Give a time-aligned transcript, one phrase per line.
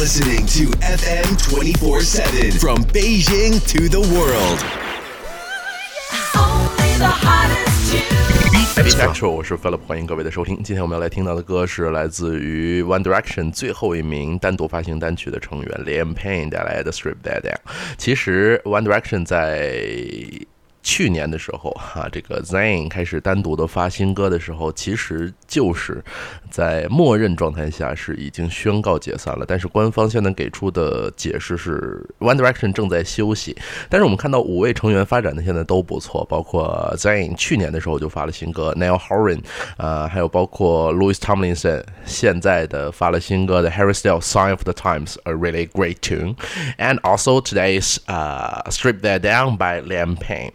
[0.00, 4.58] listening to FM 24 7 from Beijing to the world.
[6.34, 8.74] Only the hottest tunes.
[8.74, 10.62] Happy Actual，我是 Philip，欢迎各位的收听。
[10.62, 17.58] 今天我们要来听到的歌是来自于 One Direction 最后一名单独发行单曲的成员 Liam Payne 带来的 Strip That Down。
[17.98, 19.84] 其实 One Direction 在
[20.82, 26.02] 去年的时候，哈、这个 Zayn 开始单独的发新歌的时候，其实就是
[26.48, 29.44] 在默认状态下是已经宣告解散了。
[29.46, 33.56] 但是官方现在给出的解释是 One Direction 正在休息。
[33.88, 39.40] 但是我们看到五位成员发展的现在都不错，包括 Zayn 去年的时候就发了新歌，Niall Horan，
[39.76, 48.62] 呃，还有包括 Louis Tomlinson 现在的发了新歌的 Harry Styles Sign of the Times，a really great tune，and also today's 呃
[48.70, 50.52] Strip That Down by Liam Payne。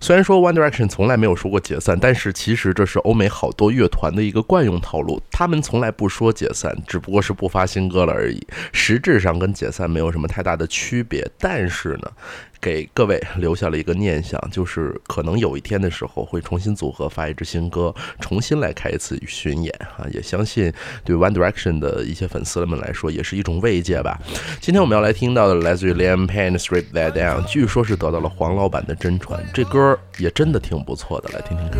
[0.00, 11.28] 虽然说 One Direction 从来没有说过解散，但是其实这是欧美好多乐团的一个惯用套路，他们从来不说解散，只不过是不发新歌了而已，实质上跟解散没有什么太大的区别。
[11.38, 12.10] 但是呢，
[12.60, 20.06] 给各位留下了一个念想，就是可能有一天的时候会重新组合发一支新歌，重新来开一次巡演啊！
[20.12, 20.72] 也相信
[21.04, 24.20] 对 One Direction 的一些粉丝们来说，也是一种慰藉吧。
[24.60, 31.78] 今天我们要来听到的来自于 Liam Payne 的 Strip That Down，据说是得到了黄老板的真传，这歌也真的挺不错的，来听听看。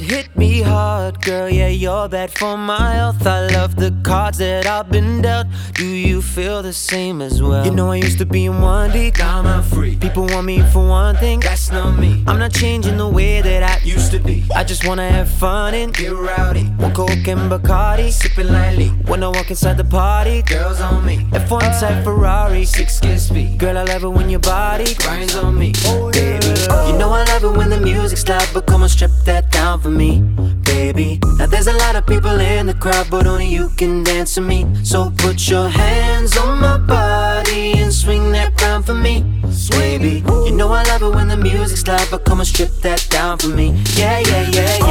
[0.00, 1.48] Hit me hard, girl.
[1.48, 3.26] Yeah, you're bad for my health.
[3.26, 5.48] I love the cards that I've been dealt.
[5.74, 7.64] Do you feel the same as well?
[7.64, 9.96] You know I used to be in 1D, now I'm free.
[9.96, 12.22] People want me for one thing, that's not me.
[12.26, 14.44] I'm not changing the way that I used to be.
[14.54, 16.64] I just wanna have fun and get rowdy.
[16.78, 18.88] One coke and Bacardi, sipping lightly.
[19.06, 21.18] When I walk inside the party, girls on me.
[21.32, 23.58] F1 type Ferrari, six kiss speed.
[23.58, 26.46] Girl, I love it when your body grinds on me, oh, baby.
[26.88, 29.80] You know I love it when the music's loud, but come on, strip that down
[29.88, 30.20] for me,
[30.64, 31.18] baby.
[31.38, 34.40] Now there's a lot of people in the crowd, but only you can dance to
[34.40, 34.66] me.
[34.84, 39.24] So put your hands on my body and swing that round for me,
[39.70, 40.22] baby.
[40.46, 43.38] You know I love it when the music's loud, but come and strip that down
[43.38, 43.68] for me.
[43.94, 44.87] Yeah, yeah, yeah, yeah.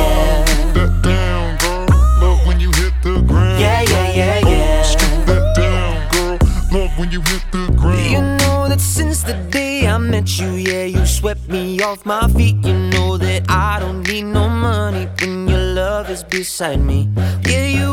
[9.49, 12.55] Day I met you, yeah, you swept me off my feet.
[12.65, 17.09] You know that I don't need no money when your love is beside me.
[17.45, 17.91] Yeah, you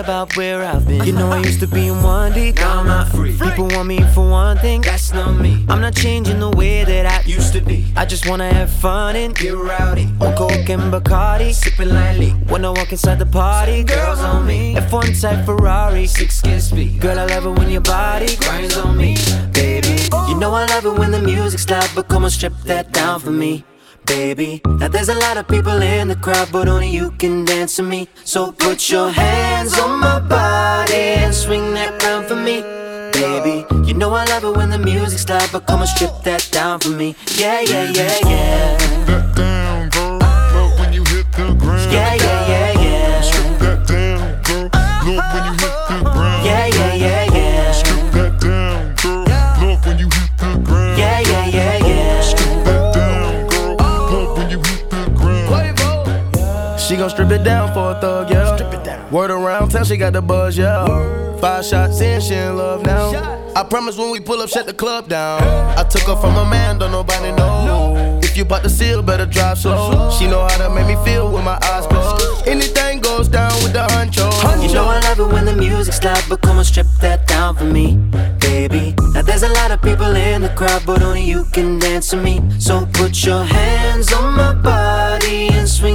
[0.00, 1.04] about where I've been.
[1.04, 3.36] You know I used to be in 1D, now I'm not free.
[3.38, 5.64] People want me for one thing, that's not me.
[5.68, 7.92] I'm not changing the way that I used to be.
[7.96, 10.08] I just wanna have fun and get rowdy.
[10.20, 12.30] On coke and Bacardi, sipping lightly.
[12.48, 14.74] When I walk inside the party, girls on me.
[14.74, 17.00] F1 type Ferrari, six kiss speed.
[17.00, 19.16] Girl, I love it when your body grinds on me,
[19.52, 19.96] baby.
[20.12, 20.28] Oh.
[20.30, 23.20] You know I love it when the music's loud, but come on, strip that down
[23.20, 23.64] for me.
[24.06, 27.76] Baby, now there's a lot of people in the crowd, but only you can dance
[27.76, 28.08] to me.
[28.24, 32.62] So put your hands on my body and swing that round for me.
[33.12, 36.48] Baby, you know I love it when the music's loud, but come and strip that
[36.50, 37.14] down for me.
[37.36, 38.76] Yeah, yeah, yeah, yeah.
[39.06, 40.18] that down, girl.
[40.18, 41.92] Love when you hit the ground.
[41.92, 42.29] Yeah, yeah,
[56.90, 58.56] She gon' strip it down for a thug, yeah.
[58.56, 59.12] Strip it down.
[59.12, 61.36] Word around town, she got the buzz, yeah.
[61.40, 63.12] Five shots in, she in love now.
[63.54, 65.40] I promise when we pull up, shut the club down.
[65.78, 68.18] I took her from a man, don't nobody know.
[68.24, 70.10] If you bought the seal, better drive slow.
[70.18, 72.48] She know how to make me feel with my eyes closed.
[72.48, 74.28] Anything goes down with the honcho.
[74.60, 77.54] You know I love it when the music's loud, but come on, strip that down
[77.54, 77.98] for me,
[78.40, 78.96] baby.
[79.14, 82.16] Now there's a lot of people in the crowd, but only you can dance to
[82.16, 82.40] me.
[82.58, 85.89] So put your hands on my body and swing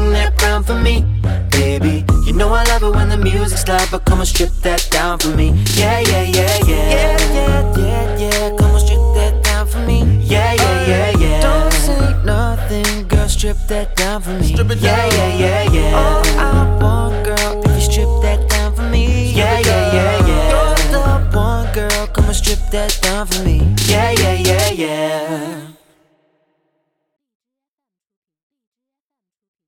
[0.65, 1.05] for me,
[1.51, 2.05] baby.
[2.25, 5.19] You know I love it when the music's loud, but come and strip that down
[5.19, 5.49] for me.
[5.75, 6.89] Yeah, yeah, yeah, yeah.
[6.89, 8.57] Yeah, yeah, yeah, yeah.
[8.57, 10.03] Come and strip that down for me.
[10.23, 11.41] Yeah, yeah, yeah, yeah.
[11.41, 13.27] Don't say nothing, girl.
[13.27, 14.53] Strip that down for me.
[14.53, 14.83] Strip it down.
[14.83, 16.43] Yeah, yeah, yeah, oh, yeah.
[16.43, 19.31] All I want, girl, if you strip that down for me.
[19.31, 20.49] Yeah, yeah, yeah, yeah.
[20.51, 22.07] You're the one, girl.
[22.07, 23.74] Come and strip that down for me.